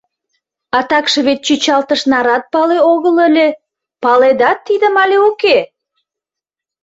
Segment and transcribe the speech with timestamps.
[0.77, 3.47] А такше вет чӱчалтыш нарат пале огыл ыле,
[4.03, 5.57] паледа тидым але уке!